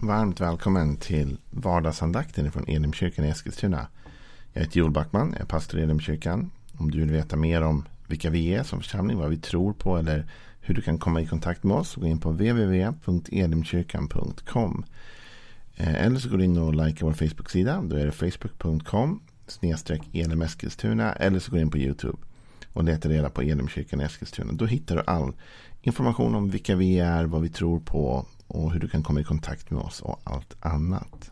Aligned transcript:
Varmt 0.00 0.40
välkommen 0.40 0.96
till 0.96 1.38
vardagsandakten 1.50 2.52
från 2.52 2.68
Elimkyrkan 2.68 3.24
i 3.24 3.28
Eskilstuna. 3.28 3.86
Jag 4.52 4.62
heter 4.62 4.78
Joel 4.78 4.90
Backman, 4.90 5.30
jag 5.32 5.40
är 5.40 5.44
pastor 5.44 5.80
i 5.80 5.82
Elimkyrkan. 5.82 6.50
Om 6.76 6.90
du 6.90 7.00
vill 7.00 7.10
veta 7.10 7.36
mer 7.36 7.62
om 7.62 7.84
vilka 8.06 8.30
vi 8.30 8.54
är 8.54 8.62
som 8.62 8.80
församling, 8.80 9.18
vad 9.18 9.30
vi 9.30 9.36
tror 9.36 9.72
på 9.72 9.96
eller 9.96 10.26
hur 10.60 10.74
du 10.74 10.82
kan 10.82 10.98
komma 10.98 11.20
i 11.20 11.26
kontakt 11.26 11.64
med 11.64 11.76
oss, 11.76 11.94
gå 11.94 12.06
in 12.06 12.20
på 12.20 12.30
www.elimkyrkan.com. 12.30 14.84
Eh, 15.76 16.04
eller 16.04 16.18
så 16.18 16.28
går 16.28 16.38
du 16.38 16.44
in 16.44 16.58
och 16.58 16.74
likea 16.74 17.06
vår 17.06 17.12
Facebook-sida. 17.12 17.82
Då 17.82 17.96
är 17.96 18.06
det 18.06 18.12
facebook.com 18.12 19.20
snedstreck 19.46 20.02
Elimeskilstuna. 20.12 21.12
Eller 21.12 21.38
så 21.38 21.50
går 21.50 21.58
du 21.58 21.62
in 21.62 21.70
på 21.70 21.78
YouTube 21.78 22.18
och 22.72 22.84
letar 22.84 23.10
reda 23.10 23.30
på 23.30 23.42
Elimkyrkan 23.42 24.00
i 24.00 24.04
Eskilstuna. 24.04 24.52
Då 24.52 24.66
hittar 24.66 24.96
du 24.96 25.02
all 25.06 25.32
information 25.82 26.34
om 26.34 26.50
vilka 26.50 26.76
vi 26.76 26.98
är, 26.98 27.24
vad 27.24 27.42
vi 27.42 27.48
tror 27.48 27.80
på 27.80 28.26
och 28.48 28.72
hur 28.72 28.80
du 28.80 28.88
kan 28.88 29.02
komma 29.02 29.20
i 29.20 29.24
kontakt 29.24 29.70
med 29.70 29.80
oss 29.80 30.00
och 30.00 30.20
allt 30.24 30.56
annat. 30.60 31.30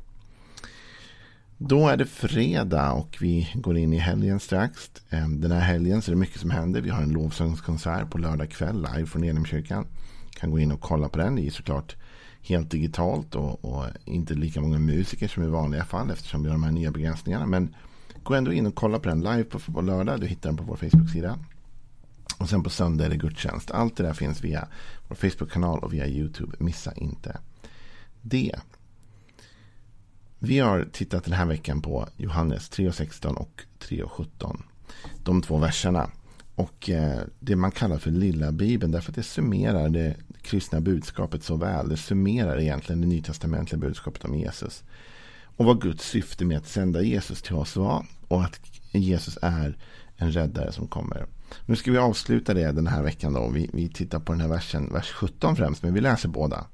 Då 1.59 1.89
är 1.89 1.97
det 1.97 2.07
fredag 2.07 2.93
och 2.93 3.17
vi 3.21 3.49
går 3.55 3.77
in 3.77 3.93
i 3.93 3.99
helgen 3.99 4.41
strax. 4.41 4.91
Ehm, 5.11 5.41
den 5.41 5.53
här 5.53 5.61
helgen 5.61 6.03
så 6.03 6.11
är 6.11 6.15
det 6.15 6.21
mycket 6.21 6.41
som 6.41 6.51
händer. 6.51 6.81
Vi 6.81 6.91
har 6.91 7.03
en 7.03 7.13
lovsångskonsert 7.13 8.11
på 8.11 8.19
lördag 8.19 8.51
kväll 8.51 8.87
live 8.95 9.07
från 9.07 9.25
Elimkyrkan. 9.25 9.87
Kan 10.31 10.51
gå 10.51 10.59
in 10.59 10.73
och 10.73 10.81
kolla 10.81 11.09
på 11.09 11.19
den. 11.19 11.37
Det 11.37 11.47
är 11.47 11.51
såklart 11.51 11.97
helt 12.43 12.71
digitalt 12.71 13.35
och, 13.35 13.65
och, 13.65 13.85
inte 14.05 14.35
lika 14.35 14.61
många 14.61 14.79
musiker 14.79 15.29
som 15.29 15.43
i 15.43 15.47
vanliga 15.47 15.85
fall 15.85 16.11
eftersom 16.11 16.43
vi 16.43 16.49
har 16.49 16.55
de 16.55 16.63
här 16.63 16.73
nya 16.73 16.91
begränsningarna. 16.91 17.47
Men 17.47 17.75
gå 18.23 18.35
ändå 18.35 18.53
in 18.53 18.67
och 18.67 18.75
kolla 18.75 18.99
på 18.99 19.09
den 19.09 19.21
live 19.21 19.45
på, 19.45 19.59
på 19.59 19.81
lördag. 19.81 20.21
Du 20.21 20.27
hittar 20.27 20.49
den 20.49 20.57
på 20.57 20.65
vår 20.65 20.77
Facebook-sida. 20.77 21.39
Och 22.39 22.49
sen 22.49 22.63
på 22.63 22.71
söndag 22.71 23.05
är 23.05 23.11
det 23.11 23.17
gudstjänst. 23.17 23.71
Allt 23.71 23.97
det 23.97 24.03
där 24.03 24.13
finns 24.13 24.45
via 24.45 24.69
vår 25.09 25.17
Facebook-kanal 25.17 25.79
och 25.79 25.93
via 25.93 26.07
YouTube. 26.07 26.57
Missa 26.59 26.93
inte 26.93 27.39
det. 28.23 28.61
Vi 30.39 30.59
har 30.59 30.89
tittat 30.93 31.25
den 31.25 31.35
här 31.35 31.47
veckan 31.47 31.83
på 31.83 32.09
Johannes 32.17 32.71
3.16 32.71 33.35
och 33.35 33.63
3.17. 33.81 34.61
De 35.25 35.43
två 35.43 35.59
verserna. 35.59 36.11
Och 36.55 36.91
eh, 36.91 37.21
det 37.41 37.57
man 37.57 37.71
kallar 37.71 37.99
för 37.99 38.11
lilla 38.11 38.53
bibeln. 38.53 38.93
Därför 38.93 39.13
att 39.13 39.17
det 39.17 39.23
summerar 39.23 39.89
det 39.89 40.17
kristna 40.43 40.81
budskapet 40.81 41.45
så 41.45 41.57
väl. 41.57 41.89
Det 41.89 41.97
summerar 41.97 42.61
egentligen 42.61 43.01
det 43.01 43.07
nytestamentliga 43.07 43.81
budskapet 43.81 44.25
om 44.25 44.35
Jesus. 44.35 44.85
Och 45.57 45.65
vad 45.65 45.83
Guds 45.83 46.09
syfte 46.09 46.45
med 46.45 46.59
att 46.59 46.67
sända 46.67 47.03
Jesus 47.03 47.43
till 47.43 47.55
oss 47.55 47.77
var. 47.77 48.07
Och 48.29 48.45
att 48.45 48.61
Jesus 48.93 49.39
är 49.43 49.77
en 50.17 50.33
räddare 50.33 50.73
som 50.73 50.89
kommer. 50.89 51.27
Nu 51.67 51.77
ska 51.77 51.93
vi 51.93 51.99
avsluta 51.99 52.55
det 52.55 52.73
den 52.73 52.87
här 52.87 53.03
veckan. 53.03 53.33
då. 53.33 53.49
Vi, 53.49 53.71
vi 53.73 53.89
tittar 53.89 54.21
på 54.21 54.33
den 54.33 54.41
här 54.41 54.49
versen, 54.49 54.93
vers 54.93 55.13
17 55.13 55.57
främst. 55.57 55.83
Men 55.83 55.95
vi 55.95 56.01
läser 56.01 56.29
båda. 56.29 56.67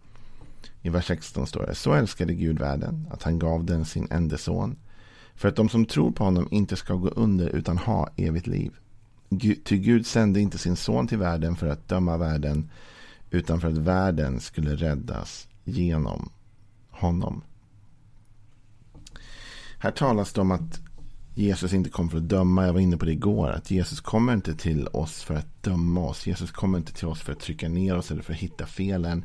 I 0.83 0.89
vers 0.89 1.07
16 1.07 1.47
står 1.47 1.67
det. 1.67 1.75
Så 1.75 1.93
älskade 1.93 2.35
Gud 2.35 2.59
världen 2.59 3.07
att 3.11 3.23
han 3.23 3.39
gav 3.39 3.65
den 3.65 3.85
sin 3.85 4.09
enda 4.11 4.39
son. 4.39 4.77
För 5.35 5.49
att 5.49 5.57
de 5.57 5.69
som 5.69 5.85
tror 5.85 6.13
på 6.13 6.25
honom 6.25 6.49
inte 6.51 6.77
ska 6.77 6.95
gå 6.95 7.09
under 7.09 7.49
utan 7.49 7.79
ha 7.79 8.09
evigt 8.17 8.47
liv. 8.47 8.73
Ty 9.65 9.79
Gud 9.79 10.07
sände 10.07 10.41
inte 10.41 10.59
sin 10.59 10.77
son 10.77 11.07
till 11.09 11.19
världen 11.19 11.57
för 11.57 11.67
att 11.67 11.89
döma 11.89 12.17
världen. 12.17 12.71
Utan 13.31 13.61
för 13.61 13.69
att 13.69 13.79
världen 13.79 14.41
skulle 14.41 14.77
räddas 14.77 15.49
genom 15.65 16.31
honom. 16.91 17.43
Här 19.79 19.91
talas 19.91 20.33
det 20.33 20.41
om 20.41 20.51
att 20.51 20.81
Jesus 21.35 21.73
inte 21.73 21.91
kom 21.91 22.11
för 22.11 22.19
att 22.19 22.29
döma. 22.29 22.67
Jag 22.67 22.73
var 22.73 22.81
inne 22.81 22.97
på 22.97 23.05
det 23.05 23.13
igår. 23.13 23.51
Att 23.51 23.71
Jesus 23.71 24.01
kommer 24.01 24.33
inte 24.33 24.55
till 24.55 24.87
oss 24.87 25.23
för 25.23 25.35
att 25.35 25.63
döma 25.63 26.01
oss. 26.01 26.27
Jesus 26.27 26.51
kommer 26.51 26.79
inte 26.79 26.93
till 26.93 27.07
oss 27.07 27.21
för 27.21 27.33
att 27.33 27.41
trycka 27.41 27.69
ner 27.69 27.97
oss 27.97 28.11
eller 28.11 28.23
för 28.23 28.33
att 28.33 28.39
hitta 28.39 28.67
felen. 28.67 29.25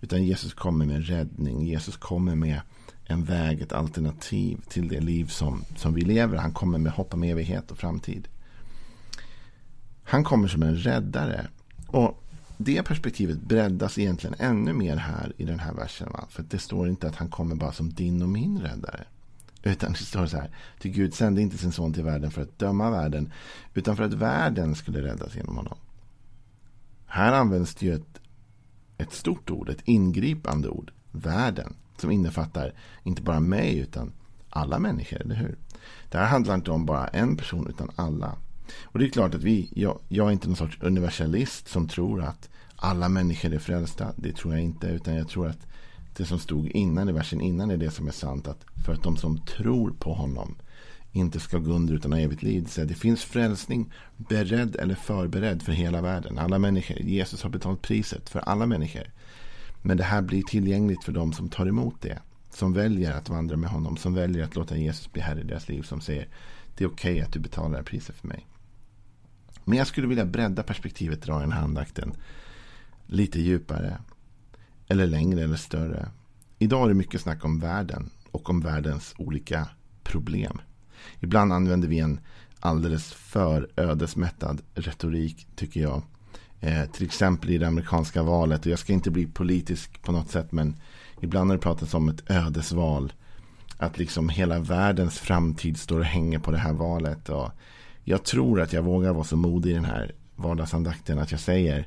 Utan 0.00 0.24
Jesus 0.24 0.54
kommer 0.54 0.86
med 0.86 1.06
räddning. 1.06 1.66
Jesus 1.66 1.96
kommer 1.96 2.34
med 2.34 2.60
en 3.04 3.24
väg, 3.24 3.60
ett 3.60 3.72
alternativ 3.72 4.60
till 4.68 4.88
det 4.88 5.00
liv 5.00 5.26
som, 5.26 5.64
som 5.76 5.94
vi 5.94 6.00
lever. 6.00 6.36
Han 6.36 6.52
kommer 6.52 6.78
med 6.78 6.92
hopp 6.92 7.14
om 7.14 7.22
evighet 7.22 7.70
och 7.70 7.78
framtid. 7.78 8.28
Han 10.04 10.24
kommer 10.24 10.48
som 10.48 10.62
en 10.62 10.76
räddare. 10.76 11.46
Och 11.86 12.22
det 12.56 12.82
perspektivet 12.82 13.40
breddas 13.40 13.98
egentligen 13.98 14.36
ännu 14.38 14.72
mer 14.72 14.96
här 14.96 15.32
i 15.36 15.44
den 15.44 15.58
här 15.58 15.74
versen. 15.74 16.08
Va? 16.12 16.26
För 16.30 16.42
det 16.42 16.58
står 16.58 16.88
inte 16.88 17.08
att 17.08 17.16
han 17.16 17.28
kommer 17.28 17.54
bara 17.54 17.72
som 17.72 17.92
din 17.92 18.22
och 18.22 18.28
min 18.28 18.60
räddare. 18.60 19.04
Utan 19.62 19.92
det 19.92 19.98
står 19.98 20.26
så 20.26 20.36
här. 20.36 20.50
Till 20.78 20.90
Gud 20.90 21.14
sände 21.14 21.42
inte 21.42 21.58
sin 21.58 21.72
son 21.72 21.92
till 21.92 22.04
världen 22.04 22.30
för 22.30 22.42
att 22.42 22.58
döma 22.58 22.90
världen. 22.90 23.32
Utan 23.74 23.96
för 23.96 24.04
att 24.04 24.12
världen 24.12 24.74
skulle 24.74 25.02
räddas 25.02 25.36
genom 25.36 25.56
honom. 25.56 25.78
Här 27.06 27.32
används 27.32 27.74
det 27.74 27.86
ju 27.86 27.94
ett, 27.94 28.20
ett 28.98 29.12
stort 29.12 29.50
ord. 29.50 29.68
Ett 29.68 29.82
ingripande 29.84 30.68
ord. 30.68 30.92
Världen. 31.12 31.74
Som 31.98 32.10
innefattar 32.10 32.72
inte 33.02 33.22
bara 33.22 33.40
mig 33.40 33.78
utan 33.78 34.12
alla 34.50 34.78
människor. 34.78 35.20
Eller 35.20 35.34
hur? 35.34 35.58
Det 36.08 36.18
här 36.18 36.26
handlar 36.26 36.54
inte 36.54 36.70
om 36.70 36.86
bara 36.86 37.08
en 37.08 37.36
person 37.36 37.66
utan 37.68 37.90
alla. 37.96 38.36
Och 38.82 38.98
det 38.98 39.06
är 39.06 39.10
klart 39.10 39.34
att 39.34 39.42
vi, 39.42 39.68
jag, 39.74 40.00
jag 40.08 40.28
är 40.28 40.32
inte 40.32 40.48
någon 40.48 40.56
sorts 40.56 40.78
universalist 40.80 41.68
som 41.68 41.88
tror 41.88 42.22
att 42.22 42.48
alla 42.76 43.08
människor 43.08 43.54
är 43.54 43.58
frälsta. 43.58 44.12
Det 44.16 44.32
tror 44.32 44.54
jag 44.54 44.62
inte. 44.62 44.86
Utan 44.86 45.14
jag 45.14 45.28
tror 45.28 45.48
att 45.48 45.66
det 46.16 46.24
som 46.24 46.38
stod 46.38 46.68
innan 46.68 47.08
i 47.08 47.12
versen 47.12 47.40
innan 47.40 47.70
är 47.70 47.76
det 47.76 47.90
som 47.90 48.08
är 48.08 48.12
sant. 48.12 48.48
Att 48.48 48.64
för 48.84 48.92
att 48.92 49.02
de 49.02 49.16
som 49.16 49.38
tror 49.38 49.90
på 49.90 50.14
honom 50.14 50.54
inte 51.12 51.40
ska 51.40 51.58
gå 51.58 51.72
under 51.72 51.94
utan 51.94 52.12
ha 52.12 52.20
evigt 52.20 52.42
liv. 52.42 52.66
Så 52.68 52.84
det 52.84 52.94
finns 52.94 53.24
frälsning 53.24 53.92
beredd 54.16 54.76
eller 54.76 54.94
förberedd 54.94 55.62
för 55.62 55.72
hela 55.72 56.00
världen. 56.00 56.38
Alla 56.38 56.58
människor. 56.58 56.98
Jesus 56.98 57.42
har 57.42 57.50
betalt 57.50 57.82
priset 57.82 58.28
för 58.28 58.40
alla 58.40 58.66
människor. 58.66 59.10
Men 59.82 59.96
det 59.96 60.04
här 60.04 60.22
blir 60.22 60.42
tillgängligt 60.42 61.04
för 61.04 61.12
de 61.12 61.32
som 61.32 61.48
tar 61.48 61.66
emot 61.66 62.00
det. 62.00 62.18
Som 62.50 62.72
väljer 62.72 63.12
att 63.12 63.28
vandra 63.28 63.56
med 63.56 63.70
honom. 63.70 63.96
Som 63.96 64.14
väljer 64.14 64.44
att 64.44 64.56
låta 64.56 64.76
Jesus 64.76 65.12
bli 65.12 65.22
herre 65.22 65.40
i 65.40 65.44
deras 65.44 65.68
liv. 65.68 65.82
Som 65.82 66.00
säger 66.00 66.28
det 66.76 66.84
är 66.84 66.88
okej 66.88 67.12
okay 67.12 67.24
att 67.24 67.32
du 67.32 67.40
betalar 67.40 67.82
priset 67.82 68.16
för 68.16 68.28
mig. 68.28 68.46
Men 69.64 69.78
jag 69.78 69.86
skulle 69.86 70.06
vilja 70.06 70.24
bredda 70.24 70.62
perspektivet 70.62 71.22
dra 71.22 71.38
den 71.38 71.52
här 71.52 71.62
andakten 71.62 72.14
lite 73.06 73.40
djupare. 73.40 73.98
Eller 74.88 75.06
längre 75.06 75.42
eller 75.42 75.56
större. 75.56 76.08
Idag 76.58 76.84
är 76.84 76.88
det 76.88 76.94
mycket 76.94 77.20
snack 77.20 77.44
om 77.44 77.60
världen 77.60 78.10
och 78.30 78.50
om 78.50 78.60
världens 78.60 79.14
olika 79.18 79.68
problem. 80.02 80.60
Ibland 81.20 81.52
använder 81.52 81.88
vi 81.88 81.98
en 81.98 82.20
alldeles 82.60 83.12
för 83.12 83.68
ödesmättad 83.76 84.62
retorik 84.74 85.46
tycker 85.56 85.80
jag. 85.80 86.02
Eh, 86.60 86.84
till 86.84 87.06
exempel 87.06 87.50
i 87.50 87.58
det 87.58 87.68
amerikanska 87.68 88.22
valet. 88.22 88.60
Och 88.60 88.72
jag 88.72 88.78
ska 88.78 88.92
inte 88.92 89.10
bli 89.10 89.26
politisk 89.26 90.02
på 90.02 90.12
något 90.12 90.30
sätt. 90.30 90.52
Men 90.52 90.76
ibland 91.20 91.50
har 91.50 91.56
det 91.56 91.62
pratats 91.62 91.94
om 91.94 92.08
ett 92.08 92.30
ödesval. 92.30 93.12
Att 93.76 93.98
liksom 93.98 94.28
hela 94.28 94.58
världens 94.58 95.18
framtid 95.18 95.76
står 95.76 95.98
och 95.98 96.04
hänger 96.04 96.38
på 96.38 96.50
det 96.50 96.58
här 96.58 96.72
valet. 96.72 97.28
Och 97.28 97.50
jag 98.04 98.24
tror 98.24 98.60
att 98.60 98.72
jag 98.72 98.82
vågar 98.82 99.12
vara 99.12 99.24
så 99.24 99.36
modig 99.36 99.70
i 99.70 99.74
den 99.74 99.84
här 99.84 100.12
vardagsandakten. 100.36 101.18
Att 101.18 101.30
jag 101.30 101.40
säger 101.40 101.86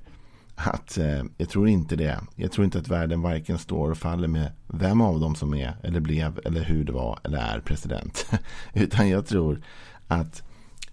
att 0.55 0.97
eh, 0.97 1.23
jag 1.37 1.49
tror 1.49 1.67
inte 1.67 1.95
det. 1.95 2.19
Jag 2.35 2.51
tror 2.51 2.65
inte 2.65 2.77
att 2.77 2.87
världen 2.87 3.21
varken 3.21 3.57
står 3.57 3.91
och 3.91 3.97
faller 3.97 4.27
med 4.27 4.51
vem 4.67 5.01
av 5.01 5.19
dem 5.19 5.35
som 5.35 5.53
är 5.53 5.77
eller 5.83 5.99
blev 5.99 6.39
eller 6.45 6.63
hur 6.63 6.83
det 6.83 6.91
var 6.91 7.19
eller 7.23 7.37
är 7.37 7.59
president. 7.59 8.25
Utan 8.73 9.09
jag 9.09 9.25
tror 9.25 9.61
att 10.07 10.43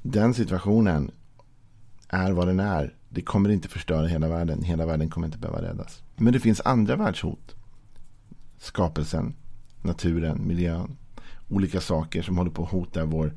den 0.02 0.34
situationen 0.34 1.10
är 2.08 2.32
vad 2.32 2.46
den 2.46 2.60
är. 2.60 2.94
Det 3.08 3.22
kommer 3.22 3.50
inte 3.50 3.68
förstöra 3.68 4.06
hela 4.06 4.28
världen. 4.28 4.62
Hela 4.62 4.86
världen 4.86 5.10
kommer 5.10 5.26
inte 5.26 5.38
behöva 5.38 5.62
räddas. 5.62 6.02
Men 6.16 6.32
det 6.32 6.40
finns 6.40 6.60
andra 6.64 6.96
världshot. 6.96 7.54
Skapelsen, 8.58 9.34
naturen, 9.82 10.46
miljön. 10.46 10.96
Olika 11.48 11.80
saker 11.80 12.22
som 12.22 12.38
håller 12.38 12.50
på 12.50 12.62
att 12.62 12.70
hota 12.70 13.04
vår 13.04 13.32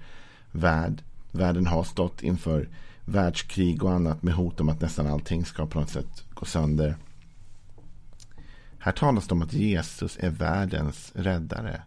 värld. 0.52 1.04
Världen 1.32 1.68
har 1.68 1.84
stått 1.84 2.24
inför 2.24 2.70
världskrig 3.06 3.84
och 3.84 3.92
annat 3.92 4.24
med 4.24 4.34
hot 4.34 4.62
om 4.62 4.70
att 4.70 4.82
nästan 4.82 5.08
allting 5.08 5.46
ska 5.46 5.66
på 5.66 5.80
något 5.80 5.90
sätt 5.90 6.24
gå 6.34 6.46
sönder. 6.46 6.96
Här 8.80 8.92
talas 8.92 9.28
det 9.28 9.34
om 9.34 9.42
att 9.42 9.54
Jesus 9.54 10.18
är 10.20 10.30
världens 10.30 11.12
räddare. 11.16 11.82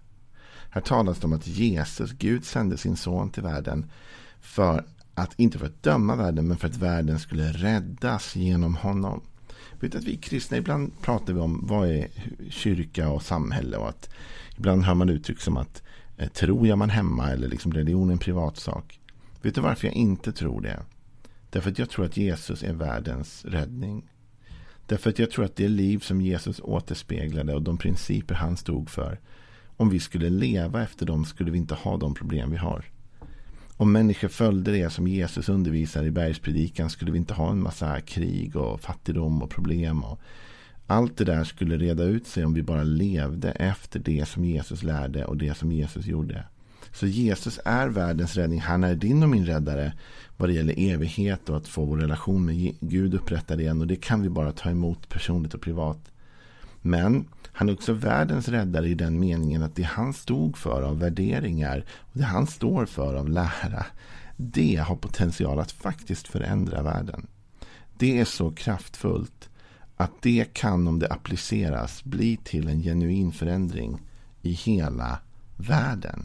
Här 0.70 0.80
talas 0.80 1.18
det 1.18 1.26
om 1.26 1.32
att 1.32 1.46
Jesus, 1.46 2.12
Gud 2.12 2.44
sände 2.44 2.76
sin 2.76 2.96
son 2.96 3.30
till 3.30 3.42
världen 3.42 3.90
för 4.40 4.84
att 5.14 5.34
inte 5.36 5.58
för 5.58 5.66
att 5.66 5.82
döma 5.82 6.16
världen 6.16 6.48
men 6.48 6.56
för 6.56 6.68
att 6.68 6.76
världen 6.76 7.18
skulle 7.18 7.52
räddas 7.52 8.36
genom 8.36 8.74
honom. 8.74 9.20
Vet 9.80 9.94
att 9.94 10.04
vi 10.04 10.16
kristna 10.16 10.56
ibland 10.56 10.92
pratar 11.02 11.32
vi 11.32 11.40
om 11.40 11.66
vad 11.66 11.88
är 11.88 12.08
kyrka 12.50 13.08
och 13.08 13.22
samhälle 13.22 13.76
och 13.76 13.88
att 13.88 14.10
ibland 14.56 14.82
hör 14.82 14.94
man 14.94 15.08
uttryck 15.08 15.40
som 15.40 15.56
att 15.56 15.82
eh, 16.16 16.28
tror 16.28 16.66
jag 16.66 16.78
man 16.78 16.90
hemma 16.90 17.30
eller 17.30 17.48
liksom 17.48 17.72
religion 17.72 18.08
är 18.08 18.12
en 18.12 18.18
privatsak. 18.18 19.00
Vet 19.42 19.54
du 19.54 19.60
varför 19.60 19.86
jag 19.86 19.94
inte 19.94 20.32
tror 20.32 20.60
det? 20.60 20.80
Därför 21.58 21.70
att 21.70 21.78
jag 21.78 21.90
tror 21.90 22.04
att 22.04 22.16
Jesus 22.16 22.62
är 22.62 22.72
världens 22.72 23.44
räddning. 23.44 24.10
Därför 24.86 25.10
att 25.10 25.18
jag 25.18 25.30
tror 25.30 25.44
att 25.44 25.56
det 25.56 25.68
liv 25.68 25.98
som 25.98 26.20
Jesus 26.20 26.60
återspeglade 26.60 27.54
och 27.54 27.62
de 27.62 27.78
principer 27.78 28.34
han 28.34 28.56
stod 28.56 28.90
för. 28.90 29.20
Om 29.76 29.90
vi 29.90 30.00
skulle 30.00 30.30
leva 30.30 30.82
efter 30.82 31.06
dem 31.06 31.24
skulle 31.24 31.50
vi 31.50 31.58
inte 31.58 31.74
ha 31.74 31.96
de 31.96 32.14
problem 32.14 32.50
vi 32.50 32.56
har. 32.56 32.84
Om 33.76 33.92
människor 33.92 34.28
följde 34.28 34.72
det 34.72 34.90
som 34.90 35.08
Jesus 35.08 35.48
undervisar 35.48 36.04
i 36.04 36.10
bergspredikan 36.10 36.90
skulle 36.90 37.12
vi 37.12 37.18
inte 37.18 37.34
ha 37.34 37.50
en 37.50 37.62
massa 37.62 38.00
krig 38.00 38.56
och 38.56 38.80
fattigdom 38.80 39.42
och 39.42 39.50
problem 39.50 40.04
och 40.04 40.20
Allt 40.86 41.16
det 41.16 41.24
där 41.24 41.44
skulle 41.44 41.76
reda 41.76 42.04
ut 42.04 42.26
sig 42.26 42.44
om 42.44 42.54
vi 42.54 42.62
bara 42.62 42.82
levde 42.82 43.50
efter 43.50 44.00
det 44.00 44.28
som 44.28 44.44
Jesus 44.44 44.82
lärde 44.82 45.24
och 45.24 45.36
det 45.36 45.56
som 45.56 45.72
Jesus 45.72 46.06
gjorde. 46.06 46.44
Så 46.98 47.06
Jesus 47.06 47.60
är 47.64 47.88
världens 47.88 48.36
räddning. 48.36 48.60
Han 48.60 48.84
är 48.84 48.94
din 48.94 49.22
och 49.22 49.28
min 49.28 49.46
räddare 49.46 49.92
vad 50.36 50.48
det 50.48 50.52
gäller 50.52 50.74
evighet 50.78 51.48
och 51.48 51.56
att 51.56 51.68
få 51.68 51.84
vår 51.84 51.96
relation 51.96 52.44
med 52.44 52.74
Gud 52.80 53.14
upprättad 53.14 53.60
igen. 53.60 53.80
Och 53.80 53.86
det 53.86 53.96
kan 53.96 54.22
vi 54.22 54.28
bara 54.28 54.52
ta 54.52 54.70
emot 54.70 55.08
personligt 55.08 55.54
och 55.54 55.60
privat. 55.60 55.98
Men 56.80 57.28
han 57.52 57.68
är 57.68 57.72
också 57.72 57.92
världens 57.92 58.48
räddare 58.48 58.88
i 58.88 58.94
den 58.94 59.20
meningen 59.20 59.62
att 59.62 59.76
det 59.76 59.82
han 59.82 60.12
stod 60.12 60.56
för 60.56 60.82
av 60.82 60.98
värderingar 60.98 61.84
och 61.98 62.18
det 62.18 62.24
han 62.24 62.46
står 62.46 62.86
för 62.86 63.14
av 63.14 63.28
lära, 63.28 63.86
det 64.36 64.76
har 64.76 64.96
potential 64.96 65.58
att 65.58 65.72
faktiskt 65.72 66.28
förändra 66.28 66.82
världen. 66.82 67.26
Det 67.98 68.20
är 68.20 68.24
så 68.24 68.50
kraftfullt 68.50 69.48
att 69.96 70.22
det 70.22 70.54
kan, 70.54 70.88
om 70.88 70.98
det 70.98 71.12
appliceras, 71.12 72.04
bli 72.04 72.36
till 72.44 72.68
en 72.68 72.82
genuin 72.82 73.32
förändring 73.32 74.00
i 74.42 74.52
hela 74.52 75.18
världen. 75.56 76.24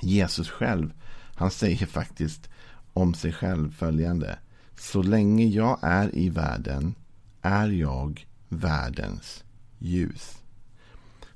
Jesus 0.00 0.50
själv, 0.50 0.92
han 1.34 1.50
säger 1.50 1.86
faktiskt 1.86 2.48
om 2.92 3.14
sig 3.14 3.32
själv 3.32 3.74
följande. 3.74 4.38
Så 4.78 5.02
länge 5.02 5.46
jag 5.46 5.78
är 5.82 6.16
i 6.16 6.28
världen 6.28 6.94
är 7.42 7.68
jag 7.68 8.26
världens 8.48 9.44
ljus. 9.78 10.36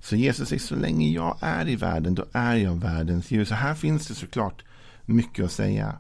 Så 0.01 0.17
Jesus 0.17 0.49
säger 0.49 0.63
så 0.63 0.77
länge 0.77 1.09
jag 1.09 1.37
är 1.41 1.69
i 1.69 1.77
världen 1.77 2.15
då 2.15 2.25
är 2.33 2.57
jag 2.57 2.75
världens 2.75 3.31
ljus. 3.31 3.51
Och 3.51 3.57
här 3.57 3.75
finns 3.75 4.07
det 4.07 4.15
såklart 4.15 4.65
mycket 5.05 5.45
att 5.45 5.53
säga. 5.53 5.99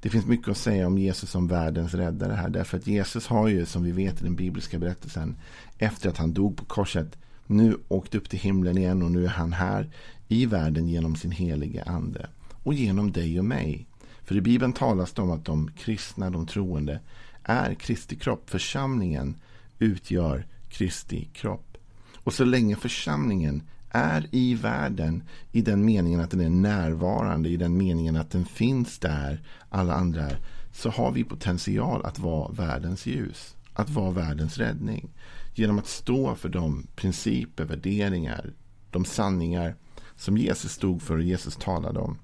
Det 0.00 0.10
finns 0.10 0.26
mycket 0.26 0.48
att 0.48 0.56
säga 0.56 0.86
om 0.86 0.98
Jesus 0.98 1.30
som 1.30 1.48
världens 1.48 1.94
räddare 1.94 2.32
här. 2.32 2.48
Därför 2.48 2.78
att 2.78 2.86
Jesus 2.86 3.26
har 3.26 3.48
ju, 3.48 3.66
som 3.66 3.82
vi 3.82 3.92
vet 3.92 4.20
i 4.20 4.24
den 4.24 4.36
bibliska 4.36 4.78
berättelsen, 4.78 5.36
efter 5.78 6.08
att 6.08 6.16
han 6.16 6.32
dog 6.32 6.56
på 6.56 6.64
korset, 6.64 7.16
nu 7.50 7.76
åkt 7.88 8.14
upp 8.14 8.28
till 8.28 8.38
himlen 8.38 8.78
igen 8.78 9.02
och 9.02 9.10
nu 9.10 9.24
är 9.24 9.28
han 9.28 9.52
här 9.52 9.90
i 10.28 10.46
världen 10.46 10.88
genom 10.88 11.16
sin 11.16 11.30
helige 11.30 11.82
ande. 11.82 12.28
Och 12.62 12.74
genom 12.74 13.12
dig 13.12 13.38
och 13.38 13.44
mig. 13.44 13.86
För 14.24 14.36
i 14.36 14.40
Bibeln 14.40 14.72
talas 14.72 15.12
det 15.12 15.22
om 15.22 15.30
att 15.30 15.44
de 15.44 15.70
kristna, 15.78 16.30
de 16.30 16.46
troende, 16.46 17.00
är 17.42 17.74
Kristi 17.74 18.16
kropp. 18.16 18.50
Församlingen 18.50 19.34
utgör 19.78 20.46
Kristi 20.68 21.28
kropp. 21.32 21.76
Och 22.24 22.32
så 22.32 22.44
länge 22.44 22.76
församlingen 22.76 23.62
är 23.90 24.26
i 24.30 24.54
världen 24.54 25.22
i 25.52 25.62
den 25.62 25.84
meningen 25.84 26.20
att 26.20 26.30
den 26.30 26.40
är 26.40 26.50
närvarande, 26.50 27.48
i 27.48 27.56
den 27.56 27.76
meningen 27.76 28.16
att 28.16 28.30
den 28.30 28.44
finns 28.44 28.98
där 28.98 29.40
alla 29.68 29.94
andra 29.94 30.22
är, 30.22 30.38
så 30.72 30.90
har 30.90 31.12
vi 31.12 31.24
potential 31.24 32.04
att 32.04 32.18
vara 32.18 32.52
världens 32.52 33.06
ljus, 33.06 33.56
att 33.72 33.90
vara 33.90 34.10
världens 34.10 34.58
räddning. 34.58 35.10
Genom 35.54 35.78
att 35.78 35.86
stå 35.86 36.34
för 36.34 36.48
de 36.48 36.86
principer, 36.96 37.64
värderingar, 37.64 38.52
de 38.90 39.04
sanningar 39.04 39.74
som 40.16 40.36
Jesus 40.36 40.72
stod 40.72 41.02
för 41.02 41.16
och 41.16 41.22
Jesus 41.22 41.56
talade 41.56 42.00
om. 42.00 42.18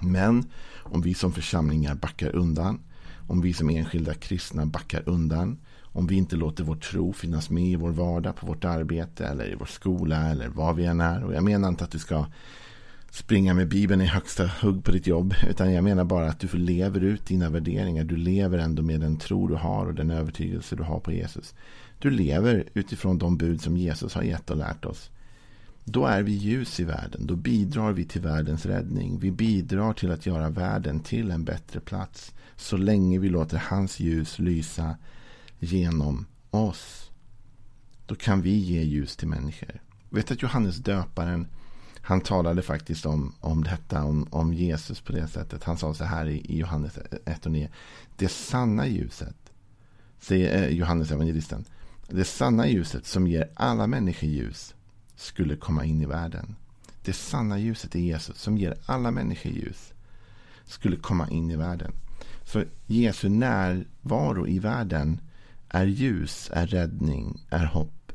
Men 0.00 0.44
om 0.82 1.02
vi 1.02 1.14
som 1.14 1.32
församlingar 1.32 1.94
backar 1.94 2.36
undan, 2.36 2.80
om 3.28 3.40
vi 3.40 3.52
som 3.52 3.70
enskilda 3.70 4.14
kristna 4.14 4.66
backar 4.66 5.08
undan, 5.08 5.58
om 5.82 6.06
vi 6.06 6.16
inte 6.16 6.36
låter 6.36 6.64
vår 6.64 6.76
tro 6.76 7.12
finnas 7.12 7.50
med 7.50 7.64
i 7.64 7.76
vår 7.76 7.90
vardag, 7.90 8.36
på 8.36 8.46
vårt 8.46 8.64
arbete 8.64 9.26
eller 9.26 9.52
i 9.52 9.54
vår 9.54 9.66
skola 9.66 10.30
eller 10.30 10.48
var 10.48 10.74
vi 10.74 10.84
än 10.84 11.00
är. 11.00 11.24
Och 11.24 11.34
jag 11.34 11.44
menar 11.44 11.68
inte 11.68 11.84
att 11.84 11.90
du 11.90 11.98
ska 11.98 12.26
springa 13.10 13.54
med 13.54 13.68
Bibeln 13.68 14.00
i 14.00 14.06
högsta 14.06 14.50
hugg 14.62 14.84
på 14.84 14.92
ditt 14.92 15.06
jobb. 15.06 15.34
Utan 15.48 15.72
jag 15.72 15.84
menar 15.84 16.04
bara 16.04 16.28
att 16.28 16.40
du 16.40 16.48
lever 16.58 17.00
ut 17.00 17.26
dina 17.26 17.50
värderingar. 17.50 18.04
Du 18.04 18.16
lever 18.16 18.58
ändå 18.58 18.82
med 18.82 19.00
den 19.00 19.16
tro 19.16 19.46
du 19.46 19.54
har 19.54 19.86
och 19.86 19.94
den 19.94 20.10
övertygelse 20.10 20.76
du 20.76 20.82
har 20.82 21.00
på 21.00 21.12
Jesus. 21.12 21.54
Du 21.98 22.10
lever 22.10 22.68
utifrån 22.74 23.18
de 23.18 23.36
bud 23.36 23.60
som 23.60 23.76
Jesus 23.76 24.14
har 24.14 24.22
gett 24.22 24.50
och 24.50 24.56
lärt 24.56 24.84
oss. 24.84 25.10
Då 25.84 26.06
är 26.06 26.22
vi 26.22 26.32
ljus 26.32 26.80
i 26.80 26.84
världen. 26.84 27.26
Då 27.26 27.36
bidrar 27.36 27.92
vi 27.92 28.04
till 28.04 28.20
världens 28.20 28.66
räddning. 28.66 29.18
Vi 29.18 29.30
bidrar 29.30 29.92
till 29.92 30.10
att 30.10 30.26
göra 30.26 30.50
världen 30.50 31.00
till 31.00 31.30
en 31.30 31.44
bättre 31.44 31.80
plats. 31.80 32.34
Så 32.56 32.76
länge 32.76 33.18
vi 33.18 33.28
låter 33.28 33.62
hans 33.68 34.00
ljus 34.00 34.38
lysa 34.38 34.96
genom 35.58 36.26
oss. 36.50 37.10
Då 38.06 38.14
kan 38.14 38.42
vi 38.42 38.56
ge 38.56 38.82
ljus 38.82 39.16
till 39.16 39.28
människor. 39.28 39.82
Vet 40.10 40.30
att 40.30 40.42
Johannes 40.42 40.76
döparen 40.76 41.46
han 42.08 42.20
talade 42.20 42.62
faktiskt 42.62 43.06
om, 43.06 43.34
om 43.40 43.64
detta, 43.64 44.04
om, 44.04 44.26
om 44.30 44.54
Jesus 44.54 45.00
på 45.00 45.12
det 45.12 45.28
sättet. 45.28 45.64
Han 45.64 45.78
sa 45.78 45.94
så 45.94 46.04
här 46.04 46.26
i, 46.26 46.36
i 46.38 46.58
Johannes 46.58 46.98
1 47.24 47.46
och 47.46 47.52
9. 47.52 47.68
Det 48.16 48.28
sanna 48.28 48.86
ljuset, 48.86 49.36
säger 50.20 50.62
eh, 50.62 50.68
Johannes 50.68 51.10
evangelisten. 51.10 51.64
Det 52.10 52.24
sanna 52.24 52.68
ljuset 52.68 53.06
som 53.06 53.26
ger 53.26 53.50
alla 53.54 53.86
människor 53.86 54.28
ljus 54.28 54.74
skulle 55.16 55.56
komma 55.56 55.84
in 55.84 56.02
i 56.02 56.06
världen. 56.06 56.56
Det 57.04 57.12
sanna 57.12 57.58
ljuset 57.58 57.94
är 57.94 57.98
Jesus 57.98 58.38
som 58.38 58.58
ger 58.58 58.76
alla 58.86 59.10
människor 59.10 59.52
ljus. 59.52 59.92
Skulle 60.64 60.96
komma 60.96 61.28
in 61.30 61.50
i 61.50 61.56
världen. 61.56 61.92
Så 62.44 62.64
Jesu 62.86 63.28
närvaro 63.28 64.46
i 64.46 64.58
världen 64.58 65.20
är 65.68 65.86
ljus, 65.86 66.50
är 66.52 66.66
räddning, 66.66 67.40
är 67.50 67.64
hopp. 67.64 68.12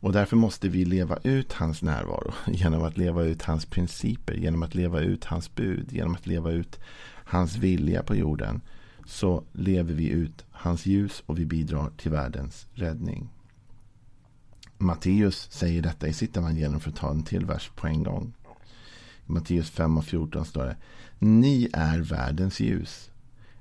Och 0.00 0.12
därför 0.12 0.36
måste 0.36 0.68
vi 0.68 0.84
leva 0.84 1.18
ut 1.22 1.52
hans 1.52 1.82
närvaro 1.82 2.32
genom 2.46 2.82
att 2.82 2.96
leva 2.96 3.22
ut 3.22 3.42
hans 3.42 3.66
principer, 3.66 4.34
genom 4.34 4.62
att 4.62 4.74
leva 4.74 5.00
ut 5.00 5.24
hans 5.24 5.54
bud, 5.54 5.92
genom 5.92 6.14
att 6.14 6.26
leva 6.26 6.50
ut 6.50 6.80
hans 7.24 7.56
vilja 7.56 8.02
på 8.02 8.16
jorden. 8.16 8.60
Så 9.06 9.44
lever 9.52 9.94
vi 9.94 10.08
ut 10.08 10.44
hans 10.64 10.86
ljus 10.86 11.22
och 11.26 11.38
vi 11.38 11.46
bidrar 11.46 11.90
till 11.96 12.10
världens 12.10 12.66
räddning. 12.74 13.28
Matteus 14.78 15.48
säger 15.50 15.82
detta 15.82 16.08
i 16.08 16.12
sitt 16.12 16.36
evangelium 16.36 16.80
för 16.80 16.90
att 16.90 16.96
ta 16.96 17.10
en 17.10 17.22
till 17.22 17.46
vers 17.46 17.70
på 17.76 17.86
en 17.86 18.02
gång. 18.02 18.32
I 19.26 19.32
Matteus 19.32 19.70
5 19.70 19.98
och 19.98 20.04
14 20.04 20.44
står 20.44 20.64
det. 20.64 20.76
Ni 21.18 21.68
är 21.72 21.98
världens 21.98 22.60
ljus. 22.60 23.10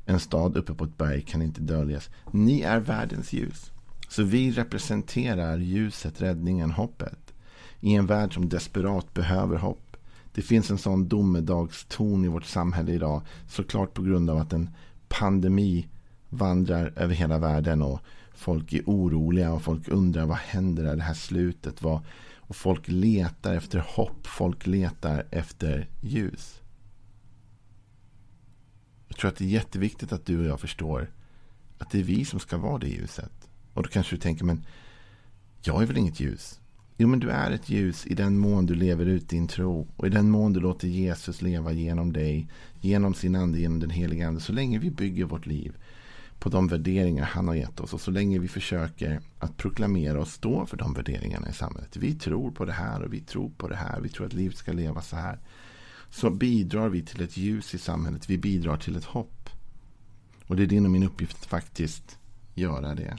En 0.06 0.20
stad 0.20 0.58
uppe 0.58 0.74
på 0.74 0.84
ett 0.84 0.98
berg 0.98 1.22
kan 1.22 1.42
inte 1.42 1.62
döljas. 1.62 2.10
Ni 2.32 2.62
är 2.62 2.80
världens 2.80 3.34
ljus. 3.34 3.72
Så 4.10 4.24
vi 4.24 4.52
representerar 4.52 5.58
ljuset, 5.58 6.22
räddningen, 6.22 6.72
hoppet. 6.72 7.34
I 7.80 7.94
en 7.94 8.06
värld 8.06 8.34
som 8.34 8.50
desperat 8.50 9.14
behöver 9.14 9.58
hopp. 9.58 9.98
Det 10.34 10.42
finns 10.42 10.72
en 10.72 10.78
sån 10.78 11.08
domedagston 11.08 12.26
i 12.26 12.28
vårt 12.28 12.46
samhälle 12.46 12.92
idag. 12.92 13.22
Såklart 13.48 13.94
på 13.94 14.02
grund 14.02 14.30
av 14.30 14.38
att 14.38 14.54
en 14.54 14.70
pandemi 15.08 15.88
vandrar 16.34 16.94
över 16.96 17.16
hela 17.16 17.38
världen. 17.38 17.82
Och 17.82 18.00
folk 18.34 18.74
är 18.74 18.84
oroliga 18.86 19.54
och 19.54 19.62
folk 19.62 19.88
undrar 19.88 20.26
vad 20.26 20.38
händer? 20.38 20.84
Är 20.84 20.96
det 20.96 21.04
här 21.04 21.14
slutet? 21.14 21.82
Vad? 21.82 22.02
Och 22.38 22.56
folk 22.56 22.88
letar 22.88 23.54
efter 23.54 23.80
hopp. 23.80 24.28
Folk 24.28 24.68
letar 24.68 25.26
efter 25.32 25.90
ljus. 26.02 26.62
Jag 29.08 29.18
tror 29.18 29.30
att 29.30 29.36
det 29.36 29.46
är 29.46 29.50
jätteviktigt 29.50 30.12
att 30.12 30.26
du 30.26 30.40
och 30.40 30.46
jag 30.46 30.60
förstår 30.60 31.12
att 31.78 31.92
det 31.92 32.00
är 32.00 32.04
vi 32.04 32.26
som 32.26 32.40
ska 32.40 32.58
vara 32.58 32.78
det 32.78 32.88
ljuset. 32.88 33.50
Och 33.74 33.84
då 33.84 33.90
kanske 33.90 34.16
du 34.16 34.20
tänker, 34.20 34.46
men 34.46 34.66
jag 35.62 35.82
är 35.82 35.86
väl 35.86 35.98
inget 35.98 36.20
ljus? 36.20 36.60
Jo, 36.98 37.08
men 37.08 37.20
du 37.20 37.30
är 37.30 37.52
ett 37.52 37.70
ljus 37.70 38.06
i 38.06 38.16
den 38.16 38.38
mån 38.38 38.66
du 38.66 38.76
lever 38.76 39.06
ut 39.06 39.30
din 39.30 39.48
tro. 39.48 39.88
Och 39.96 40.08
i 40.08 40.10
den 40.10 40.30
mån 40.30 40.54
du 40.54 40.60
låter 40.60 40.88
Jesus 40.88 41.42
leva 41.42 41.72
genom 41.72 42.14
dig, 42.14 42.48
genom 42.82 43.14
sin 43.14 43.36
ande, 43.36 43.60
genom 43.60 43.80
den 43.80 43.90
heliga 43.90 44.28
ande. 44.28 44.40
Så 44.40 44.52
länge 44.54 44.80
vi 44.80 44.92
bygger 44.92 45.26
vårt 45.26 45.46
liv 45.46 45.78
på 46.44 46.50
de 46.50 46.68
värderingar 46.68 47.26
han 47.26 47.48
har 47.48 47.56
gett 47.56 47.80
oss. 47.80 47.94
Och 47.94 48.02
så 48.02 48.12
länge 48.12 48.40
vi 48.40 48.48
försöker 48.48 49.22
att 49.40 49.58
proklamera 49.58 50.22
och 50.22 50.28
stå 50.28 50.66
för 50.66 50.78
de 50.78 50.94
värderingarna 50.94 51.50
i 51.50 51.54
samhället. 51.54 51.98
Vi 51.98 52.14
tror 52.14 52.52
på 52.52 52.66
det 52.66 52.74
här 52.74 53.02
och 53.02 53.14
vi 53.14 53.22
tror 53.22 53.50
på 53.50 53.68
det 53.68 53.76
här. 53.76 54.02
Vi 54.02 54.10
tror 54.10 54.26
att 54.26 54.34
livet 54.34 54.58
ska 54.58 54.72
leva 54.72 55.02
så 55.02 55.16
här 55.16 55.40
så 56.10 56.30
bidrar 56.30 56.90
vi 56.90 57.02
till 57.02 57.22
ett 57.22 57.38
ljus 57.38 57.74
i 57.74 57.78
samhället. 57.78 58.30
Vi 58.30 58.38
bidrar 58.38 58.78
till 58.78 58.96
ett 58.96 59.06
hopp. 59.06 59.50
Och 60.48 60.56
det 60.56 60.64
är 60.64 60.68
din 60.68 60.86
och 60.86 60.92
min 60.92 61.04
uppgift 61.04 61.38
att 61.40 61.46
faktiskt 61.46 62.18
göra 62.54 62.96
det. 62.96 63.18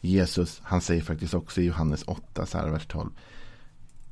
Jesus, 0.00 0.60
han 0.64 0.80
säger 0.80 1.02
faktiskt 1.02 1.34
också 1.34 1.60
i 1.60 1.64
Johannes 1.64 2.02
8, 2.02 2.46
så 2.46 2.58
här, 2.58 2.68
vers 2.68 2.86
12. 2.86 3.10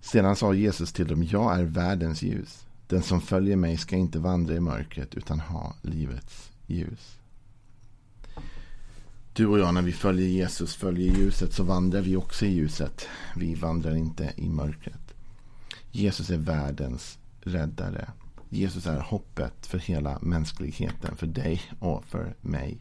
Sedan 0.00 0.36
sa 0.36 0.54
Jesus 0.54 0.92
till 0.92 1.06
dem, 1.06 1.24
jag 1.24 1.58
är 1.58 1.64
världens 1.64 2.22
ljus. 2.22 2.66
Den 2.86 3.02
som 3.02 3.20
följer 3.20 3.56
mig 3.56 3.76
ska 3.76 3.96
inte 3.96 4.18
vandra 4.18 4.54
i 4.54 4.60
mörkret 4.60 5.14
utan 5.14 5.40
ha 5.40 5.74
livets 5.82 6.52
ljus. 6.66 7.18
Du 9.32 9.46
och 9.46 9.58
jag, 9.58 9.74
när 9.74 9.82
vi 9.82 9.92
följer 9.92 10.28
Jesus, 10.28 10.74
följer 10.74 11.16
ljuset, 11.16 11.52
så 11.52 11.62
vandrar 11.62 12.00
vi 12.00 12.16
också 12.16 12.46
i 12.46 12.54
ljuset. 12.54 13.08
Vi 13.36 13.54
vandrar 13.54 13.94
inte 13.94 14.32
i 14.36 14.48
mörkret. 14.48 15.14
Jesus 15.90 16.30
är 16.30 16.36
världens 16.36 17.18
räddare. 17.40 18.10
Jesus 18.48 18.86
är 18.86 19.00
hoppet 19.00 19.66
för 19.66 19.78
hela 19.78 20.18
mänskligheten, 20.22 21.16
för 21.16 21.26
dig 21.26 21.62
och 21.78 22.04
för 22.04 22.34
mig. 22.40 22.78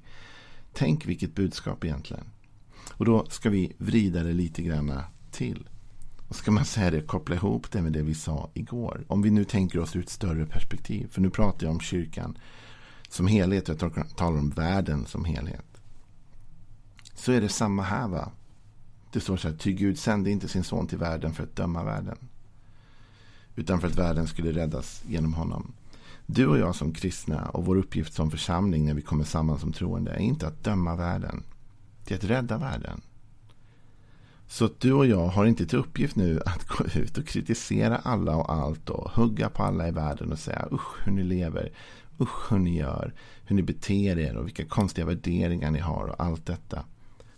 Tänk 0.74 1.06
vilket 1.06 1.36
budskap 1.36 1.84
egentligen. 1.84 2.26
Och 2.92 3.06
då 3.06 3.26
ska 3.30 3.50
vi 3.50 3.74
vrida 3.78 4.24
det 4.24 4.34
lite 4.34 4.62
grann 4.62 5.02
till. 5.32 5.70
Och 6.28 6.36
ska 6.36 6.52
man 6.52 6.66
säga 6.66 6.92
det, 6.92 7.02
koppla 7.02 7.36
ihop 7.36 7.72
det 7.72 7.82
med 7.82 7.94
det 7.94 8.02
vi 8.02 8.16
sa 8.16 8.50
igår. 8.54 9.06
Om 9.08 9.22
vi 9.22 9.30
nu 9.30 9.44
tänker 9.44 9.80
oss 9.80 9.96
ur 9.96 10.04
ett 10.04 10.10
större 10.10 10.46
perspektiv. 10.46 11.08
För 11.12 11.22
nu 11.22 11.30
pratar 11.30 11.66
jag 11.66 11.74
om 11.74 11.80
kyrkan 11.80 12.38
som 13.10 13.28
helhet. 13.28 13.68
Jag 13.68 14.16
talar 14.16 14.40
om 14.40 14.50
världen 14.50 15.06
som 15.06 15.26
helhet. 15.26 15.66
Så 17.16 17.32
är 17.32 17.42
det 17.42 17.50
samma 17.50 17.84
här 17.84 18.08
va. 18.08 18.32
Det 19.12 19.20
står 19.20 19.38
så 19.38 19.48
här, 19.48 19.56
ty 19.56 19.74
Gud 19.74 20.00
sände 20.00 20.32
inte 20.32 20.48
sin 20.48 20.64
son 20.64 20.88
till 20.88 20.98
världen 20.98 21.34
för 21.34 21.44
att 21.44 21.56
döma 21.56 21.84
världen. 21.84 22.18
Utan 23.56 23.82
för 23.82 23.88
att 23.88 23.96
världen 23.96 24.28
skulle 24.28 24.52
räddas 24.52 25.04
genom 25.08 25.34
honom. 25.34 25.74
Du 26.26 26.48
och 26.48 26.58
jag 26.58 26.76
som 26.76 26.94
kristna 26.94 27.50
och 27.50 27.66
vår 27.66 27.76
uppgift 27.76 28.14
som 28.14 28.32
församling 28.32 28.86
när 28.86 28.94
vi 28.94 29.02
kommer 29.02 29.24
samman 29.24 29.60
som 29.60 29.74
troende 29.74 30.12
är 30.12 30.20
inte 30.20 30.48
att 30.48 30.64
döma 30.64 30.96
världen. 30.96 31.44
Det 32.06 32.14
är 32.14 32.18
att 32.18 32.24
rädda 32.24 32.58
världen. 32.58 33.02
Så 34.48 34.70
du 34.80 34.94
och 34.94 35.06
jag 35.06 35.28
har 35.28 35.46
inte 35.46 35.66
till 35.66 35.80
uppgift 35.80 36.16
nu 36.16 36.42
att 36.46 36.68
gå 36.68 36.86
ut 36.96 37.18
och 37.18 37.28
kritisera 37.28 37.98
alla 37.98 38.36
och 38.36 38.54
allt 38.54 38.90
och 38.90 39.12
hugga 39.12 39.50
på 39.50 39.64
alla 39.64 39.88
i 39.88 39.92
världen 39.92 40.32
och 40.32 40.40
säga 40.40 40.68
usch 40.72 41.06
hur 41.06 41.12
ni 41.12 41.24
lever, 41.24 41.72
usch 42.20 42.52
hur 42.52 42.60
ni 42.60 42.78
gör, 42.78 43.14
hur 43.46 43.56
ni 43.56 43.64
beter 43.64 44.20
er 44.20 44.36
och 44.36 44.48
vilka 44.48 44.66
konstiga 44.66 45.06
värderingar 45.06 45.72
ni 45.72 45.80
har 45.80 46.06
och 46.08 46.20
allt 46.20 46.46
detta. 46.46 46.86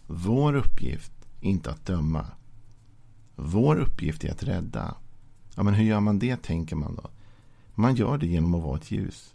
Vår 0.07 0.55
uppgift 0.55 1.11
är 1.41 1.49
inte 1.49 1.71
att 1.71 1.85
döma. 1.85 2.25
Vår 3.35 3.75
uppgift 3.75 4.23
är 4.23 4.31
att 4.31 4.43
rädda. 4.43 4.95
Ja, 5.55 5.63
men 5.63 5.73
hur 5.73 5.85
gör 5.85 5.99
man 5.99 6.19
det, 6.19 6.43
tänker 6.43 6.75
man 6.75 6.95
då? 6.95 7.09
Man 7.75 7.95
gör 7.95 8.17
det 8.17 8.27
genom 8.27 8.55
att 8.55 8.63
vara 8.63 8.77
ett 8.77 8.91
ljus. 8.91 9.33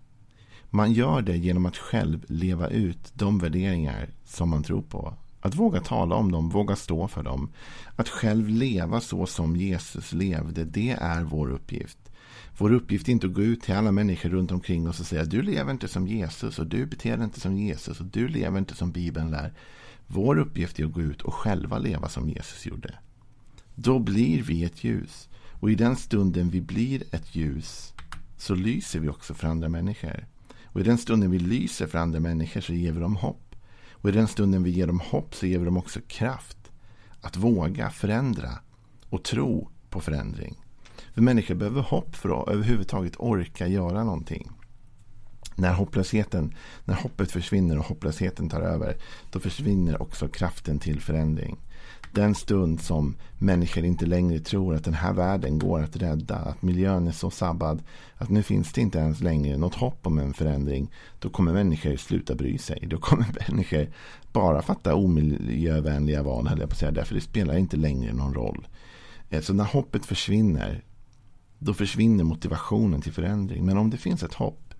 Man 0.70 0.92
gör 0.92 1.22
det 1.22 1.36
genom 1.36 1.66
att 1.66 1.76
själv 1.76 2.24
leva 2.28 2.68
ut 2.68 3.12
de 3.14 3.38
värderingar 3.38 4.10
som 4.24 4.48
man 4.48 4.62
tror 4.62 4.82
på. 4.82 5.14
Att 5.44 5.54
våga 5.54 5.80
tala 5.80 6.14
om 6.14 6.32
dem, 6.32 6.48
våga 6.48 6.76
stå 6.76 7.08
för 7.08 7.22
dem. 7.22 7.50
Att 7.96 8.08
själv 8.08 8.48
leva 8.48 9.00
så 9.00 9.26
som 9.26 9.56
Jesus 9.56 10.12
levde, 10.12 10.64
det 10.64 10.90
är 10.90 11.22
vår 11.22 11.50
uppgift. 11.50 11.98
Vår 12.58 12.72
uppgift 12.72 13.08
är 13.08 13.12
inte 13.12 13.26
att 13.26 13.32
gå 13.32 13.42
ut 13.42 13.62
till 13.62 13.74
alla 13.74 13.92
människor 13.92 14.28
runt 14.28 14.52
omkring 14.52 14.88
oss 14.88 15.00
och 15.00 15.06
säga 15.06 15.24
du 15.24 15.42
lever 15.42 15.72
inte 15.72 15.88
som 15.88 16.08
Jesus 16.08 16.58
och 16.58 16.66
du 16.66 16.86
beter 16.86 17.16
dig 17.16 17.24
inte 17.24 17.40
som 17.40 17.58
Jesus 17.58 18.00
och 18.00 18.06
du 18.06 18.28
lever 18.28 18.58
inte 18.58 18.74
som 18.74 18.92
Bibeln 18.92 19.30
lär. 19.30 19.52
Vår 20.06 20.38
uppgift 20.38 20.80
är 20.80 20.84
att 20.84 20.92
gå 20.92 21.00
ut 21.00 21.22
och 21.22 21.34
själva 21.34 21.78
leva 21.78 22.08
som 22.08 22.28
Jesus 22.28 22.66
gjorde. 22.66 22.94
Då 23.74 23.98
blir 23.98 24.42
vi 24.42 24.64
ett 24.64 24.84
ljus. 24.84 25.28
Och 25.60 25.70
i 25.70 25.74
den 25.74 25.96
stunden 25.96 26.50
vi 26.50 26.60
blir 26.60 27.02
ett 27.10 27.34
ljus 27.34 27.94
så 28.36 28.54
lyser 28.54 29.00
vi 29.00 29.08
också 29.08 29.34
för 29.34 29.48
andra 29.48 29.68
människor. 29.68 30.26
Och 30.64 30.80
i 30.80 30.84
den 30.84 30.98
stunden 30.98 31.30
vi 31.30 31.38
lyser 31.38 31.86
för 31.86 31.98
andra 31.98 32.20
människor 32.20 32.60
så 32.60 32.72
ger 32.72 32.92
vi 32.92 33.00
dem 33.00 33.16
hopp. 33.16 33.51
Och 34.02 34.08
i 34.08 34.12
den 34.12 34.28
stunden 34.28 34.62
vi 34.62 34.70
ger 34.70 34.86
dem 34.86 35.00
hopp 35.00 35.34
så 35.34 35.46
ger 35.46 35.58
vi 35.58 35.64
dem 35.64 35.76
också 35.76 36.00
kraft 36.08 36.56
att 37.20 37.36
våga 37.36 37.90
förändra 37.90 38.58
och 39.08 39.24
tro 39.24 39.68
på 39.90 40.00
förändring. 40.00 40.64
För 41.14 41.22
människor 41.22 41.54
behöver 41.54 41.82
hopp 41.82 42.16
för 42.16 42.42
att 42.42 42.48
överhuvudtaget 42.48 43.14
orka 43.16 43.66
göra 43.66 44.04
någonting. 44.04 44.50
När 45.54 45.72
hopplösheten, 45.72 46.54
när 46.84 46.94
hoppet 46.94 47.32
försvinner 47.32 47.78
och 47.78 47.84
hopplösheten 47.84 48.48
tar 48.48 48.60
över, 48.60 48.96
då 49.30 49.40
försvinner 49.40 50.02
också 50.02 50.28
kraften 50.28 50.78
till 50.78 51.00
förändring. 51.00 51.58
Den 52.14 52.34
stund 52.34 52.80
som 52.80 53.16
människor 53.38 53.84
inte 53.84 54.06
längre 54.06 54.38
tror 54.38 54.74
att 54.74 54.84
den 54.84 54.94
här 54.94 55.12
världen 55.12 55.58
går 55.58 55.82
att 55.82 55.96
rädda, 55.96 56.36
att 56.36 56.62
miljön 56.62 57.08
är 57.08 57.12
så 57.12 57.30
sabbad, 57.30 57.82
att 58.16 58.28
nu 58.28 58.42
finns 58.42 58.72
det 58.72 58.80
inte 58.80 58.98
ens 58.98 59.20
längre 59.20 59.56
något 59.56 59.74
hopp 59.74 60.06
om 60.06 60.18
en 60.18 60.34
förändring, 60.34 60.90
då 61.18 61.30
kommer 61.30 61.52
människor 61.52 61.96
sluta 61.96 62.34
bry 62.34 62.58
sig. 62.58 62.86
Då 62.90 62.98
kommer 62.98 63.26
människor 63.48 63.88
bara 64.32 64.62
fatta 64.62 64.94
omiljövänliga 64.94 66.22
val, 66.22 66.46
höll 66.46 66.60
jag 66.60 66.68
på 66.68 66.72
att 66.72 66.78
säga, 66.78 66.90
därför 66.90 67.14
det 67.14 67.20
spelar 67.20 67.56
inte 67.56 67.76
längre 67.76 68.12
någon 68.12 68.34
roll. 68.34 68.68
Eh, 69.30 69.40
så 69.40 69.54
när 69.54 69.64
hoppet 69.64 70.06
försvinner, 70.06 70.84
då 71.58 71.74
försvinner 71.74 72.24
motivationen 72.24 73.00
till 73.00 73.12
förändring. 73.12 73.66
Men 73.66 73.78
om 73.78 73.90
det 73.90 73.96
finns 73.96 74.22
ett 74.22 74.34
hopp, 74.34 74.74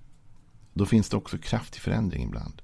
då 0.75 0.87
finns 0.87 1.09
det 1.09 1.17
också 1.17 1.39
kraft 1.39 1.73
till 1.73 1.83
förändring 1.83 2.23
ibland. 2.23 2.62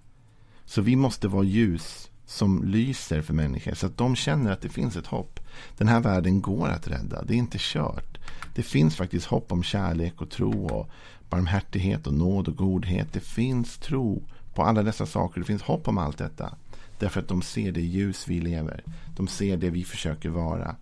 Så 0.65 0.83
vi 0.83 0.97
måste 0.97 1.29
vara 1.29 1.45
ljus 1.45 2.11
som 2.29 2.65
lyser 2.65 3.23
för 3.23 3.35
människor 3.35 3.75
så 3.75 3.87
att 3.87 3.97
de 3.97 4.17
känner 4.17 4.53
att 4.53 4.61
det 4.61 4.69
finns 4.69 4.97
ett 4.97 5.07
hopp. 5.07 5.41
Den 5.77 5.89
här 5.89 6.01
världen 6.01 6.41
går 6.43 6.69
att 6.69 6.89
rädda. 6.89 7.23
Det 7.23 7.35
är 7.35 7.39
inte 7.39 7.59
kört. 7.61 8.19
Det 8.55 8.63
finns 8.63 8.97
faktiskt 8.97 9.27
hopp 9.27 9.53
om 9.53 9.63
kärlek 9.63 10.23
och 10.23 10.31
tro 10.31 10.67
och 10.67 10.91
barmhärtighet 11.31 12.07
och 12.07 12.15
nåd 12.15 12.49
och 12.49 12.57
godhet. 12.57 13.13
Det 13.13 13.21
finns 13.21 13.79
tro 13.79 14.23
på 14.55 14.63
alla 14.63 14.83
dessa 14.83 15.07
saker. 15.07 15.41
Det 15.41 15.47
finns 15.47 15.63
hopp 15.63 15.89
om 15.89 15.99
allt 15.99 16.19
detta. 16.19 16.55
Därför 16.99 17.21
att 17.21 17.29
de 17.29 17.43
ser 17.43 17.73
det 17.73 17.81
ljus 17.81 18.29
vi 18.29 18.41
lever. 18.41 18.85
De 19.17 19.29
ser 19.29 19.57
det 19.57 19.71
vi 19.71 19.85
försöker 19.85 20.29
vara. 20.29 20.77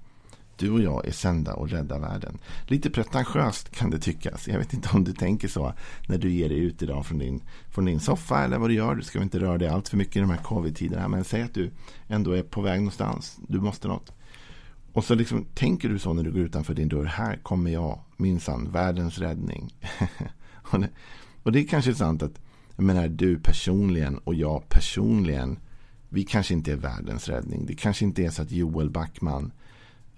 Du 0.56 0.70
och 0.70 0.80
jag 0.80 1.06
är 1.06 1.12
sända 1.12 1.54
och 1.54 1.70
rädda 1.70 1.98
världen. 1.98 2.38
Lite 2.66 2.90
pretentiöst 2.90 3.70
kan 3.70 3.90
det 3.90 3.98
tyckas. 3.98 4.48
Jag 4.48 4.58
vet 4.58 4.72
inte 4.72 4.88
om 4.92 5.04
du 5.04 5.12
tänker 5.12 5.48
så 5.48 5.72
när 6.08 6.18
du 6.18 6.30
ger 6.30 6.48
dig 6.48 6.58
ut 6.58 6.82
idag 6.82 7.06
från 7.06 7.18
din, 7.18 7.42
från 7.70 7.84
din 7.84 8.00
soffa 8.00 8.44
eller 8.44 8.58
vad 8.58 8.70
du 8.70 8.74
gör. 8.74 8.94
Du 8.94 9.02
ska 9.02 9.22
inte 9.22 9.40
röra 9.40 9.58
dig 9.58 9.68
allt 9.68 9.88
för 9.88 9.96
mycket 9.96 10.16
i 10.16 10.20
de 10.20 10.30
här 10.30 10.42
covid-tiderna. 10.42 11.08
Men 11.08 11.24
säg 11.24 11.42
att 11.42 11.54
du 11.54 11.70
ändå 12.08 12.32
är 12.32 12.42
på 12.42 12.60
väg 12.60 12.78
någonstans. 12.78 13.38
Du 13.48 13.60
måste 13.60 13.88
något. 13.88 14.12
Och 14.92 15.04
så 15.04 15.14
liksom, 15.14 15.44
tänker 15.54 15.88
du 15.88 15.98
så 15.98 16.12
när 16.12 16.22
du 16.22 16.32
går 16.32 16.40
utanför 16.40 16.74
din 16.74 16.88
dörr. 16.88 17.04
Här 17.04 17.36
kommer 17.36 17.70
jag, 17.70 18.00
minsann, 18.16 18.72
världens 18.72 19.18
räddning. 19.18 19.74
och, 20.70 20.80
det, 20.80 20.88
och 21.42 21.52
det 21.52 21.60
är 21.60 21.66
kanske 21.66 21.94
sant 21.94 22.22
att 22.22 22.40
jag 22.76 22.84
menar, 22.84 23.08
du 23.08 23.38
personligen 23.38 24.18
och 24.18 24.34
jag 24.34 24.68
personligen. 24.68 25.58
Vi 26.08 26.24
kanske 26.24 26.54
inte 26.54 26.72
är 26.72 26.76
världens 26.76 27.28
räddning. 27.28 27.66
Det 27.66 27.74
kanske 27.74 28.04
inte 28.04 28.24
är 28.24 28.30
så 28.30 28.42
att 28.42 28.50
Joel 28.50 28.90
Backman 28.90 29.52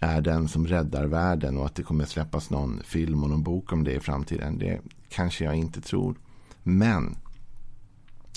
är 0.00 0.20
den 0.20 0.48
som 0.48 0.66
räddar 0.66 1.06
världen 1.06 1.58
och 1.58 1.66
att 1.66 1.74
det 1.74 1.82
kommer 1.82 2.04
släppas 2.04 2.50
någon 2.50 2.80
film 2.84 3.22
och 3.22 3.30
någon 3.30 3.42
bok 3.42 3.72
om 3.72 3.84
det 3.84 3.92
i 3.92 4.00
framtiden. 4.00 4.58
Det 4.58 4.80
kanske 5.08 5.44
jag 5.44 5.54
inte 5.54 5.80
tror. 5.80 6.16
Men 6.62 7.16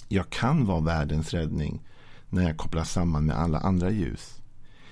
jag 0.08 0.30
kan 0.30 0.66
vara 0.66 0.82
världens 0.82 1.34
räddning 1.34 1.82
när 2.30 2.44
jag 2.44 2.58
kopplar 2.58 2.84
samman 2.84 3.26
med 3.26 3.38
alla 3.38 3.60
andra 3.60 3.90
ljus. 3.92 4.42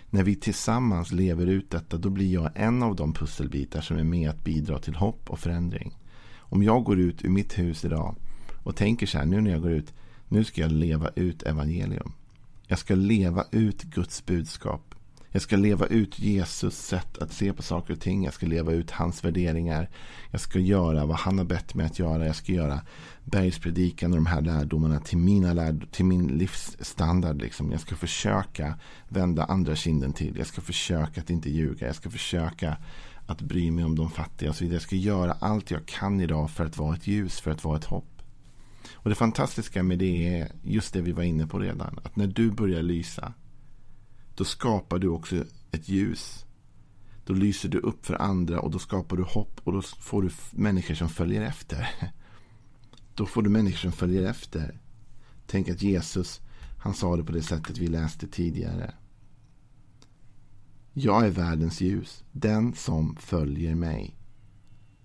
När 0.09 0.23
vi 0.23 0.35
tillsammans 0.35 1.11
lever 1.11 1.47
ut 1.47 1.69
detta 1.69 1.97
då 1.97 2.09
blir 2.09 2.33
jag 2.33 2.51
en 2.55 2.83
av 2.83 2.95
de 2.95 3.13
pusselbitar 3.13 3.81
som 3.81 3.97
är 3.97 4.03
med 4.03 4.29
att 4.29 4.43
bidra 4.43 4.79
till 4.79 4.95
hopp 4.95 5.29
och 5.29 5.39
förändring. 5.39 5.97
Om 6.37 6.63
jag 6.63 6.83
går 6.83 6.99
ut 6.99 7.25
ur 7.25 7.29
mitt 7.29 7.59
hus 7.59 7.85
idag 7.85 8.15
och 8.63 8.75
tänker 8.75 9.07
så 9.07 9.17
här 9.17 9.25
nu 9.25 9.41
när 9.41 9.51
jag 9.51 9.61
går 9.61 9.71
ut. 9.71 9.93
Nu 10.27 10.43
ska 10.43 10.61
jag 10.61 10.71
leva 10.71 11.09
ut 11.15 11.43
evangelium. 11.43 12.11
Jag 12.67 12.79
ska 12.79 12.95
leva 12.95 13.45
ut 13.51 13.83
Guds 13.83 14.25
budskap. 14.25 14.88
Jag 15.31 15.41
ska 15.41 15.57
leva 15.57 15.85
ut 15.85 16.19
Jesus 16.19 16.77
sätt 16.77 17.17
att 17.17 17.33
se 17.33 17.53
på 17.53 17.61
saker 17.63 17.93
och 17.93 17.99
ting. 17.99 18.23
Jag 18.23 18.33
ska 18.33 18.45
leva 18.45 18.71
ut 18.71 18.91
hans 18.91 19.23
värderingar. 19.23 19.89
Jag 20.31 20.41
ska 20.41 20.59
göra 20.59 21.05
vad 21.05 21.17
han 21.17 21.37
har 21.37 21.45
bett 21.45 21.73
mig 21.73 21.85
att 21.85 21.99
göra. 21.99 22.25
Jag 22.25 22.35
ska 22.35 22.51
göra 22.51 22.81
bergspredikan 23.25 24.11
och 24.11 24.17
de 24.17 24.25
här 24.25 24.41
lärdomarna 24.41 24.99
till, 24.99 25.17
mina 25.17 25.53
lärd 25.53 25.91
till 25.91 26.05
min 26.05 26.27
livsstandard. 26.27 27.41
Liksom. 27.41 27.71
Jag 27.71 27.81
ska 27.81 27.95
försöka 27.95 28.79
vända 29.09 29.43
andra 29.43 29.75
kinden 29.75 30.13
till. 30.13 30.37
Jag 30.37 30.47
ska 30.47 30.61
försöka 30.61 31.21
att 31.21 31.29
inte 31.29 31.49
ljuga. 31.49 31.87
Jag 31.87 31.95
ska 31.95 32.09
försöka 32.09 32.77
att 33.27 33.41
bry 33.41 33.71
mig 33.71 33.85
om 33.85 33.95
de 33.95 34.11
fattiga 34.11 34.49
och 34.49 34.55
så 34.55 34.63
vidare. 34.63 34.75
Jag 34.75 34.81
ska 34.81 34.95
göra 34.95 35.31
allt 35.39 35.71
jag 35.71 35.85
kan 35.85 36.21
idag 36.21 36.51
för 36.51 36.65
att 36.65 36.77
vara 36.77 36.95
ett 36.95 37.07
ljus, 37.07 37.39
för 37.39 37.51
att 37.51 37.63
vara 37.63 37.77
ett 37.77 37.85
hopp. 37.85 38.21
Och 38.93 39.09
det 39.09 39.15
fantastiska 39.15 39.83
med 39.83 39.99
det 39.99 40.39
är 40.39 40.51
just 40.63 40.93
det 40.93 41.01
vi 41.01 41.11
var 41.11 41.23
inne 41.23 41.47
på 41.47 41.59
redan. 41.59 41.99
Att 42.03 42.15
när 42.15 42.27
du 42.27 42.51
börjar 42.51 42.81
lysa 42.81 43.33
då 44.39 44.45
skapar 44.45 44.99
du 44.99 45.07
också 45.07 45.45
ett 45.71 45.89
ljus. 45.89 46.45
Då 47.25 47.33
lyser 47.33 47.69
du 47.69 47.79
upp 47.79 48.05
för 48.05 48.21
andra 48.21 48.59
och 48.59 48.71
då 48.71 48.79
skapar 48.79 49.17
du 49.17 49.23
hopp 49.23 49.61
och 49.63 49.73
då 49.73 49.81
får 49.81 50.21
du 50.21 50.29
människor 50.51 50.95
som 50.95 51.09
följer 51.09 51.41
efter. 51.41 51.89
Då 53.15 53.25
får 53.25 53.41
du 53.41 53.49
människor 53.49 53.77
som 53.77 53.91
följer 53.91 54.29
efter. 54.29 54.79
Tänk 55.47 55.69
att 55.69 55.81
Jesus, 55.81 56.41
han 56.83 56.93
sa 56.93 57.17
det 57.17 57.23
på 57.23 57.31
det 57.31 57.41
sättet 57.41 57.77
vi 57.77 57.87
läste 57.87 58.27
tidigare. 58.27 58.93
Jag 60.93 61.25
är 61.25 61.29
världens 61.29 61.81
ljus. 61.81 62.23
Den 62.31 62.73
som 62.73 63.15
följer 63.15 63.75
mig 63.75 64.17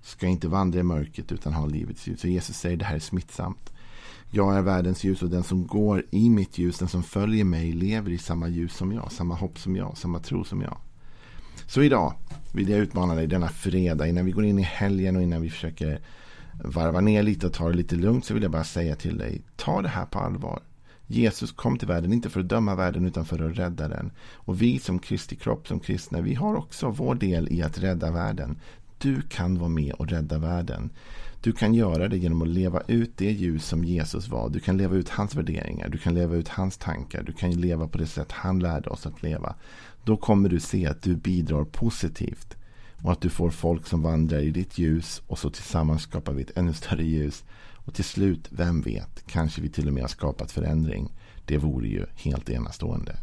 ska 0.03 0.27
inte 0.27 0.49
vandra 0.49 0.81
i 0.81 0.83
mörkret 0.83 1.33
utan 1.33 1.53
ha 1.53 1.67
livets 1.67 2.07
ljus. 2.07 2.21
Så 2.21 2.29
Jesus 2.29 2.57
säger 2.57 2.77
det 2.77 2.85
här 2.85 2.97
är 2.97 3.01
smittsamt. 3.01 3.73
Jag 4.37 4.57
är 4.57 4.63
världens 4.63 5.05
ljus 5.05 5.23
och 5.23 5.31
den 5.31 5.43
som 5.43 5.67
går 5.67 6.05
i 6.11 6.31
mitt 6.31 6.59
ljus, 6.59 6.79
den 6.79 6.89
som 6.89 7.03
följer 7.03 7.45
mig, 7.45 7.73
lever 7.73 8.11
i 8.11 8.19
samma 8.19 8.49
ljus 8.49 8.77
som 8.77 8.93
jag, 8.93 9.13
samma 9.13 9.35
hopp 9.35 9.59
som 9.59 9.77
jag, 9.77 9.99
samma 9.99 10.19
tro 10.19 10.45
som 10.45 10.63
jag. 10.63 10.77
Så 11.67 11.83
idag 11.83 12.15
vill 12.53 12.69
jag 12.69 12.81
utmana 12.81 13.15
dig 13.15 13.27
denna 13.27 13.49
fredag 13.49 14.07
innan 14.07 14.25
vi 14.25 14.33
går 14.33 14.45
in 14.45 14.59
i 14.59 14.63
helgen 14.63 15.17
och 15.17 15.23
innan 15.23 15.43
vi 15.43 15.51
försöker 15.51 16.01
varva 16.65 17.01
ner 17.01 17.23
lite 17.23 17.47
och 17.47 17.53
ta 17.53 17.69
det 17.69 17.77
lite 17.77 17.97
lugnt 17.97 18.25
så 18.25 18.35
vill 18.35 18.43
jag 18.43 18.53
bara 18.53 18.65
säga 18.65 18.97
till 18.97 19.19
dig, 19.19 19.43
ta 19.57 19.83
det 19.83 19.89
här 19.89 20.07
på 20.07 20.19
allvar. 20.19 20.63
Jesus 21.07 21.53
kom 21.53 21.79
till 21.79 21.89
världen, 21.89 22.13
inte 22.13 22.31
för 22.31 22.41
att 22.41 22.49
döma 22.49 22.75
världen 22.75 23.07
utan 23.07 23.25
för 23.25 23.51
att 23.51 23.59
rädda 23.59 23.89
den. 23.89 24.11
Och 24.35 24.63
vi 24.63 24.79
som 24.79 24.99
Kristi 24.99 25.37
kropp, 25.37 25.69
som 25.69 25.81
kristna, 25.81 26.21
vi 26.21 26.35
har 26.35 26.55
också 26.55 26.91
vår 26.91 27.15
del 27.15 27.53
i 27.53 27.63
att 27.63 27.79
rädda 27.79 28.11
världen. 28.11 28.61
Du 29.05 29.23
kan 29.23 29.59
vara 29.59 29.69
med 29.69 29.93
och 29.93 30.09
rädda 30.09 30.39
världen. 30.39 30.91
Du 31.41 31.53
kan 31.53 31.75
göra 31.75 32.09
det 32.09 32.17
genom 32.17 32.43
att 32.43 32.49
leva 32.49 32.81
ut 32.89 33.17
det 33.17 33.33
ljus 33.33 33.67
som 33.67 33.85
Jesus 33.85 34.29
var. 34.29 34.51
Du 34.51 34.61
kan 34.61 34.77
leva 34.77 34.97
ut 34.97 35.09
hans 35.09 35.35
värderingar. 35.35 35.89
Du 35.89 35.99
kan 35.99 36.15
leva 36.15 36.37
ut 36.37 36.49
hans 36.49 36.77
tankar. 36.77 37.23
Du 37.23 37.33
kan 37.33 37.51
leva 37.51 37.89
på 37.89 37.99
det 37.99 38.07
sätt 38.07 38.33
han 38.33 38.59
lärde 38.59 38.91
oss 38.91 39.07
att 39.07 39.23
leva. 39.23 39.55
Då 40.05 40.17
kommer 40.17 40.49
du 40.49 40.61
se 40.61 40.87
att 40.87 41.03
du 41.03 41.17
bidrar 41.17 41.65
positivt. 41.65 42.57
Och 43.03 43.13
att 43.13 43.21
du 43.21 43.29
får 43.29 43.51
folk 43.51 43.87
som 43.87 44.03
vandrar 44.03 44.39
i 44.39 44.51
ditt 44.51 44.79
ljus. 44.79 45.23
Och 45.27 45.39
så 45.39 45.51
tillsammans 45.51 46.03
skapar 46.03 46.33
vi 46.33 46.43
ett 46.43 46.59
ännu 46.59 46.73
större 46.73 47.05
ljus. 47.05 47.45
Och 47.75 47.95
till 47.95 48.05
slut, 48.05 48.49
vem 48.51 48.81
vet, 48.81 49.27
kanske 49.27 49.61
vi 49.61 49.69
till 49.69 49.87
och 49.87 49.95
med 49.95 50.03
har 50.03 50.09
skapat 50.09 50.53
förändring. 50.53 51.13
Det 51.45 51.59
vore 51.59 51.89
ju 51.89 52.07
helt 52.15 52.51
enastående. 52.51 53.17